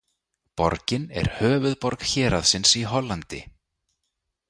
[0.61, 3.45] Borgin er höfuðborg héraðsins í Hollandi.